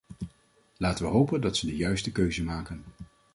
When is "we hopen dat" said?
1.05-1.57